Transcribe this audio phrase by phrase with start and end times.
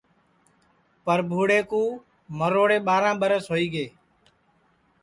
[1.05, 1.83] پربھوڑے کُو
[2.39, 3.85] مروڑے ٻاراں ٻرس ہوئی گے